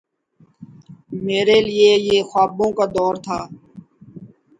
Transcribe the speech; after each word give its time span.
میرے 1.25 1.57
لیے 1.67 1.91
یہ 2.07 2.17
خوابوں 2.29 2.71
کا 2.77 2.85
دور 2.95 3.13
تھا۔ 3.25 3.39